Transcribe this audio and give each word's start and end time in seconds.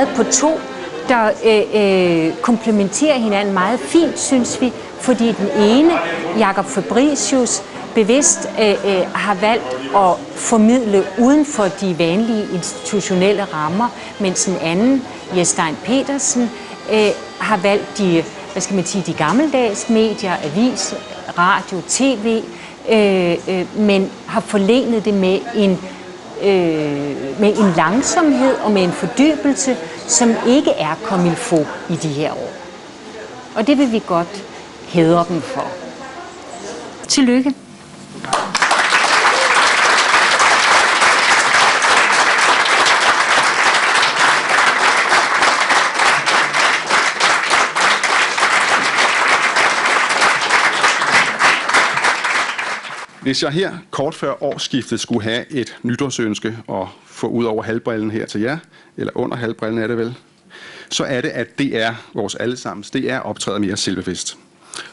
meget 0.00 0.16
på 0.16 0.24
to, 0.32 0.60
der 1.08 1.30
øh, 1.44 2.26
øh, 2.26 2.34
komplementerer 2.42 3.18
hinanden 3.18 3.54
meget 3.54 3.80
fint, 3.80 4.18
synes 4.18 4.60
vi, 4.60 4.72
fordi 5.00 5.32
den 5.32 5.62
ene, 5.62 5.92
Jakob 6.38 6.64
Fabricius, 6.64 7.62
bevidst 7.94 8.48
øh, 8.60 8.70
øh, 8.70 9.02
har 9.14 9.34
valgt 9.34 9.76
at 9.96 10.16
formidle 10.34 11.04
uden 11.18 11.46
for 11.46 11.64
de 11.80 11.98
vanlige 11.98 12.46
institutionelle 12.54 13.44
rammer, 13.44 13.88
mens 14.20 14.44
den 14.44 14.56
anden, 14.62 15.02
Jestein 15.36 15.76
Petersen, 15.84 16.50
øh, 16.92 17.08
har 17.38 17.56
valgt 17.56 17.98
de, 17.98 18.24
hvad 18.52 18.62
skal 18.62 18.76
man 18.76 18.84
sige, 18.84 19.04
de 19.06 19.12
gammeldags 19.12 19.88
medier, 19.88 20.32
avis, 20.44 20.94
radio, 21.38 21.80
tv, 21.88 22.42
øh, 22.90 23.32
øh, 23.48 23.78
men 23.78 24.10
har 24.26 24.40
forlenet 24.40 25.04
det 25.04 25.14
med 25.14 25.38
en, 25.56 25.78
øh, 26.42 27.40
med 27.40 27.58
en 27.58 27.72
langsomhed 27.76 28.54
og 28.54 28.72
med 28.72 28.82
en 28.82 28.92
fordybelse, 28.92 29.76
som 30.06 30.34
ikke 30.46 30.70
er 30.70 30.94
kommet 31.04 31.36
få 31.36 31.66
i 31.90 31.96
de 32.02 32.08
her 32.08 32.32
år. 32.32 32.52
Og 33.54 33.66
det 33.66 33.78
vil 33.78 33.92
vi 33.92 34.02
godt 34.06 34.44
hædre 34.88 35.24
dem 35.28 35.40
for. 35.40 35.66
Tillykke. 37.08 37.54
Hvis 53.22 53.42
jeg 53.42 53.50
her 53.50 53.78
kort 53.90 54.14
før 54.14 54.42
årsskiftet 54.42 55.00
skulle 55.00 55.22
have 55.22 55.52
et 55.52 55.76
nytårsønske 55.82 56.58
og 56.66 56.88
få 57.06 57.26
ud 57.26 57.44
over 57.44 57.62
halvbrillen 57.62 58.10
her 58.10 58.26
til 58.26 58.40
jer, 58.40 58.58
eller 58.96 59.12
under 59.14 59.36
halvbrillen 59.36 59.82
er 59.82 59.86
det 59.86 59.96
vel, 59.96 60.14
så 60.90 61.04
er 61.04 61.20
det, 61.20 61.28
at 61.28 61.58
det 61.58 61.82
er 61.82 61.94
vores 62.14 62.34
allesammens, 62.34 62.90
det 62.90 63.10
er 63.10 63.18
optræder 63.18 63.58
mere 63.58 63.76
selvbevidst. 63.76 64.38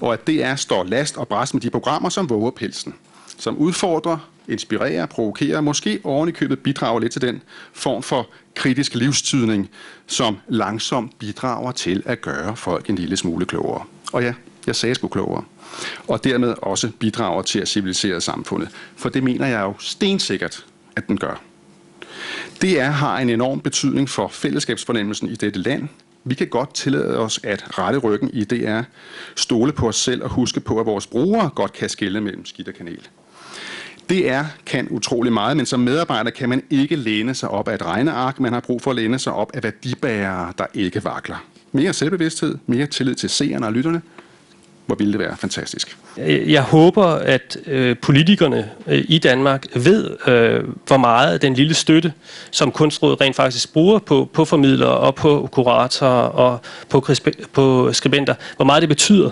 Og 0.00 0.12
at 0.12 0.26
det 0.26 0.44
er 0.44 0.56
står 0.56 0.84
last 0.84 1.16
og 1.16 1.28
bræst 1.28 1.54
med 1.54 1.60
de 1.60 1.70
programmer, 1.70 2.08
som 2.08 2.30
våger 2.30 2.50
pelsen, 2.50 2.94
som 3.38 3.56
udfordrer, 3.56 4.30
inspirerer, 4.48 5.06
provokerer, 5.06 5.60
måske 5.60 6.00
oven 6.04 6.28
i 6.28 6.32
købet 6.32 6.58
bidrager 6.58 7.00
lidt 7.00 7.12
til 7.12 7.22
den 7.22 7.42
form 7.72 8.02
for 8.02 8.28
kritisk 8.54 8.94
livstydning, 8.94 9.70
som 10.06 10.38
langsomt 10.48 11.18
bidrager 11.18 11.72
til 11.72 12.02
at 12.06 12.20
gøre 12.20 12.56
folk 12.56 12.90
en 12.90 12.96
lille 12.96 13.16
smule 13.16 13.46
klogere. 13.46 13.84
Og 14.12 14.22
ja, 14.22 14.34
jeg 14.66 14.76
sagde 14.76 14.94
sgu 14.94 15.08
klogere 15.08 15.44
og 16.08 16.24
dermed 16.24 16.54
også 16.62 16.90
bidrager 16.98 17.42
til 17.42 17.58
at 17.58 17.68
civilisere 17.68 18.20
samfundet. 18.20 18.68
For 18.96 19.08
det 19.08 19.22
mener 19.22 19.46
jeg 19.46 19.60
jo 19.60 19.74
stensikkert, 19.78 20.66
at 20.96 21.08
den 21.08 21.18
gør. 21.18 21.42
Det 22.60 22.80
er, 22.80 22.90
har 22.90 23.18
en 23.18 23.30
enorm 23.30 23.60
betydning 23.60 24.08
for 24.08 24.28
fællesskabsfornemmelsen 24.28 25.28
i 25.28 25.34
dette 25.34 25.60
land. 25.60 25.88
Vi 26.24 26.34
kan 26.34 26.48
godt 26.48 26.74
tillade 26.74 27.18
os 27.18 27.40
at 27.42 27.78
rette 27.78 27.98
ryggen 27.98 28.30
i 28.32 28.44
DR, 28.44 28.80
stole 29.36 29.72
på 29.72 29.88
os 29.88 29.96
selv 29.96 30.22
og 30.22 30.30
huske 30.30 30.60
på, 30.60 30.80
at 30.80 30.86
vores 30.86 31.06
brugere 31.06 31.50
godt 31.54 31.72
kan 31.72 31.88
skille 31.88 32.20
mellem 32.20 32.46
skidt 32.46 32.68
og 32.68 32.74
kanel. 32.74 33.08
DR 34.10 34.42
kan 34.66 34.88
utrolig 34.90 35.32
meget, 35.32 35.56
men 35.56 35.66
som 35.66 35.80
medarbejder 35.80 36.30
kan 36.30 36.48
man 36.48 36.62
ikke 36.70 36.96
læne 36.96 37.34
sig 37.34 37.48
op 37.48 37.68
af 37.68 37.74
et 37.74 37.82
regneark. 37.82 38.40
Man 38.40 38.52
har 38.52 38.60
brug 38.60 38.82
for 38.82 38.90
at 38.90 38.96
læne 38.96 39.18
sig 39.18 39.32
op 39.32 39.50
af 39.54 39.62
værdibærere, 39.62 40.52
der 40.58 40.66
ikke 40.74 41.04
vakler. 41.04 41.44
Mere 41.72 41.92
selvbevidsthed, 41.92 42.58
mere 42.66 42.86
tillid 42.86 43.14
til 43.14 43.30
seerne 43.30 43.66
og 43.66 43.72
lytterne, 43.72 44.02
hvor 44.86 44.96
ville 44.96 45.12
det 45.12 45.20
være 45.20 45.36
fantastisk. 45.36 45.96
Jeg 46.26 46.62
håber, 46.62 47.04
at 47.06 47.56
øh, 47.66 47.96
politikerne 48.02 48.70
øh, 48.86 49.04
i 49.08 49.18
Danmark 49.18 49.66
ved, 49.74 50.16
øh, 50.26 50.64
hvor 50.86 50.96
meget 50.96 51.42
den 51.42 51.54
lille 51.54 51.74
støtte, 51.74 52.12
som 52.50 52.72
Kunstrådet 52.72 53.20
rent 53.20 53.36
faktisk 53.36 53.72
bruger 53.72 53.98
på, 53.98 54.28
på 54.32 54.44
formidlere 54.44 54.90
og 54.90 55.14
på 55.14 55.48
kuratorer 55.52 56.10
og 56.10 56.60
på, 56.88 57.06
på 57.52 57.92
skribenter, 57.92 58.34
hvor 58.56 58.64
meget 58.64 58.80
det 58.80 58.88
betyder. 58.88 59.30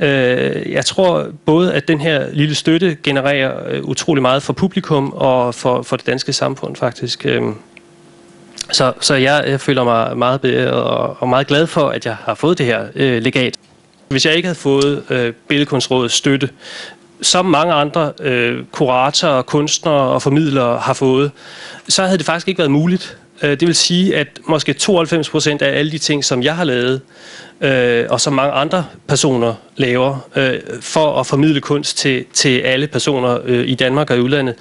Øh, 0.00 0.72
jeg 0.72 0.84
tror 0.84 1.26
både, 1.44 1.74
at 1.74 1.88
den 1.88 2.00
her 2.00 2.32
lille 2.32 2.54
støtte 2.54 2.96
genererer 3.02 3.68
øh, 3.68 3.84
utrolig 3.84 4.22
meget 4.22 4.42
for 4.42 4.52
publikum 4.52 5.12
og 5.12 5.54
for, 5.54 5.82
for 5.82 5.96
det 5.96 6.06
danske 6.06 6.32
samfund 6.32 6.76
faktisk. 6.76 7.26
Øh, 7.26 7.42
så, 8.72 8.92
så 9.00 9.14
jeg, 9.14 9.44
jeg 9.46 9.60
føler 9.60 9.84
mig 9.84 10.18
meget 10.18 10.40
beæret 10.40 10.72
og, 10.72 11.16
og 11.20 11.28
meget 11.28 11.46
glad 11.46 11.66
for, 11.66 11.88
at 11.88 12.06
jeg 12.06 12.16
har 12.16 12.34
fået 12.34 12.58
det 12.58 12.66
her 12.66 12.86
øh, 12.94 13.22
legat. 13.22 13.58
Hvis 14.12 14.26
jeg 14.26 14.34
ikke 14.34 14.46
havde 14.46 14.58
fået 14.58 15.02
øh, 15.10 15.32
Billedkunstrådets 15.48 16.14
støtte, 16.14 16.48
som 17.22 17.46
mange 17.46 17.72
andre 17.72 18.12
øh, 18.20 18.64
kuratorer, 18.72 19.42
kunstnere 19.42 19.94
og 19.94 20.22
formidlere 20.22 20.78
har 20.78 20.92
fået, 20.92 21.30
så 21.88 22.04
havde 22.04 22.18
det 22.18 22.26
faktisk 22.26 22.48
ikke 22.48 22.58
været 22.58 22.70
muligt. 22.70 23.16
Øh, 23.42 23.50
det 23.50 23.66
vil 23.68 23.74
sige, 23.74 24.16
at 24.16 24.26
måske 24.48 24.72
92 24.72 25.28
procent 25.28 25.62
af 25.62 25.78
alle 25.78 25.92
de 25.92 25.98
ting, 25.98 26.24
som 26.24 26.42
jeg 26.42 26.56
har 26.56 26.64
lavet, 26.64 27.00
øh, 27.60 28.06
og 28.10 28.20
som 28.20 28.32
mange 28.32 28.52
andre 28.52 28.84
personer 29.08 29.54
laver, 29.76 30.28
øh, 30.36 30.60
for 30.80 31.20
at 31.20 31.26
formidle 31.26 31.60
kunst 31.60 31.98
til, 31.98 32.24
til 32.34 32.58
alle 32.58 32.86
personer 32.86 33.38
øh, 33.44 33.68
i 33.68 33.74
Danmark 33.74 34.10
og 34.10 34.16
i 34.16 34.20
udlandet, 34.20 34.54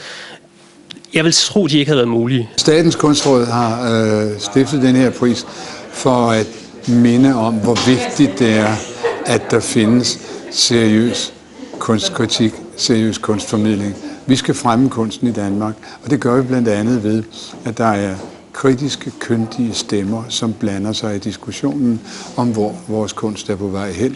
jeg 1.14 1.24
vil 1.24 1.34
tro, 1.34 1.68
de 1.68 1.80
ikke 1.80 1.90
havde 1.90 1.98
været 1.98 2.10
mulige. 2.10 2.50
Statens 2.58 2.96
Kunstråd 2.96 3.46
har 3.46 3.92
øh, 3.92 4.40
stiftet 4.40 4.82
den 4.82 4.96
her 4.96 5.10
pris 5.10 5.46
for 5.92 6.32
at 6.32 6.48
minde 6.88 7.36
om, 7.36 7.54
hvor 7.54 7.90
vigtigt 7.90 8.40
det 8.40 8.58
er 8.58 8.91
at 9.26 9.52
der 9.52 9.60
findes 9.60 10.20
seriøs 10.52 11.34
kunstkritik, 11.80 12.54
seriøs 12.78 13.18
kunstformidling. 13.18 13.96
Vi 14.26 14.36
skal 14.36 14.56
fremme 14.56 14.90
kunsten 14.90 15.28
i 15.28 15.32
Danmark, 15.32 15.76
og 16.04 16.10
det 16.12 16.20
gør 16.20 16.42
vi 16.42 16.48
blandt 16.48 16.68
andet 16.68 17.04
ved, 17.04 17.24
at 17.66 17.78
der 17.78 17.86
er 17.86 18.16
kritiske, 18.54 19.12
kyndige 19.20 19.74
stemmer, 19.74 20.24
som 20.30 20.54
blander 20.54 20.94
sig 20.94 21.16
i 21.16 21.20
diskussionen 21.20 22.02
om, 22.38 22.48
hvor 22.54 22.76
vores 22.88 23.14
kunst 23.14 23.50
er 23.50 23.56
på 23.56 23.68
vej 23.68 23.92
hen. 23.92 24.16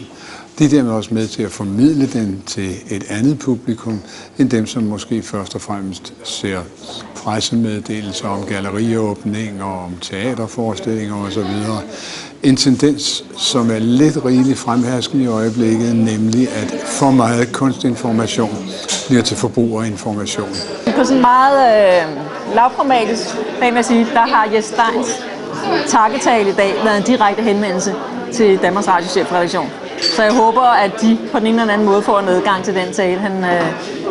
Det 0.58 0.64
er 0.64 0.68
dermed 0.68 0.92
også 0.92 1.14
med 1.14 1.28
til 1.28 1.42
at 1.42 1.50
formidle 1.50 2.06
den 2.06 2.42
til 2.46 2.74
et 2.90 3.04
andet 3.08 3.38
publikum, 3.38 4.00
end 4.38 4.50
dem, 4.50 4.66
som 4.66 4.82
måske 4.82 5.22
først 5.22 5.54
og 5.54 5.60
fremmest 5.60 6.14
ser 6.24 6.60
pressemeddelelser 7.14 8.28
om 8.28 8.44
galleriåbninger, 8.44 9.64
om 9.64 9.92
teaterforestillinger 10.00 11.16
osv. 11.16 11.44
En 12.46 12.56
tendens, 12.56 13.24
som 13.36 13.70
er 13.70 13.78
lidt 13.78 14.24
rigeligt 14.24 14.58
fremherskende 14.58 15.24
i 15.24 15.26
øjeblikket, 15.26 15.96
nemlig 15.96 16.48
at 16.48 16.74
for 16.84 17.10
meget 17.10 17.52
kunstinformation 17.52 18.56
bliver 19.06 19.22
til 19.22 19.36
forbrugerinformation. 19.36 20.48
På 20.96 21.04
sådan 21.04 21.20
meget 21.20 21.58
øh, 21.76 22.54
lavpragmatisk 22.54 23.22
plan 23.58 23.76
at 23.76 23.84
sige, 23.84 24.06
der 24.14 24.20
har 24.20 24.48
Jes 24.54 24.64
Steins 24.64 25.24
takketale 25.86 26.50
i 26.50 26.52
dag 26.52 26.72
været 26.84 26.96
en 26.96 27.02
direkte 27.02 27.42
henvendelse 27.42 27.94
til 28.32 28.58
Danmarks 28.62 28.88
Radio 28.88 29.08
chefredaktion. 29.08 29.70
Så 30.16 30.22
jeg 30.22 30.32
håber, 30.32 30.62
at 30.62 30.90
de 31.00 31.18
på 31.32 31.38
den 31.38 31.46
ene 31.46 31.60
eller 31.60 31.74
anden 31.74 31.86
måde 31.86 32.02
får 32.02 32.18
en 32.18 32.28
adgang 32.28 32.64
til 32.64 32.74
den 32.74 32.92
tale, 32.92 33.20
han, 33.20 33.44
øh, 33.44 33.66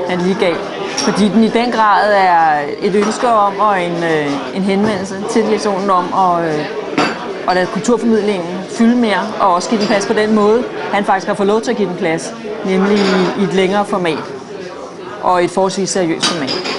han 0.09 0.21
lige 0.21 0.37
gav. 0.39 0.55
Fordi 0.97 1.27
den 1.27 1.43
i 1.43 1.49
den 1.49 1.71
grad 1.71 2.13
er 2.13 2.59
et 2.81 2.95
ønske 2.95 3.27
om 3.27 3.59
og 3.59 3.83
en, 3.83 4.03
øh, 4.03 4.55
en 4.55 4.61
henvendelse 4.61 5.15
til 5.31 5.41
direktionen 5.45 5.89
om 5.89 6.05
at, 6.13 6.45
øh, 6.45 6.65
at 7.47 7.55
lade 7.55 7.67
kulturformidlingen 7.67 8.63
fylde 8.69 8.95
mere 8.95 9.33
og 9.39 9.53
også 9.53 9.69
give 9.69 9.79
den 9.79 9.87
plads 9.87 10.05
på 10.05 10.13
den 10.13 10.35
måde, 10.35 10.63
han 10.93 11.05
faktisk 11.05 11.27
har 11.27 11.33
fået 11.33 11.47
lov 11.47 11.61
til 11.61 11.71
at 11.71 11.77
give 11.77 11.89
den 11.89 11.97
plads, 11.97 12.33
nemlig 12.65 12.97
i, 12.97 13.41
i 13.41 13.43
et 13.43 13.53
længere 13.53 13.85
format 13.85 14.23
og 15.21 15.43
et 15.43 15.49
forholdsvis 15.51 15.89
seriøst 15.89 16.25
format. 16.25 16.74